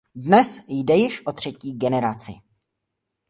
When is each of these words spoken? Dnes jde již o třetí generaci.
Dnes 0.15 0.61
jde 0.67 0.93
již 0.95 1.21
o 1.25 1.31
třetí 1.33 1.73
generaci. 1.73 2.33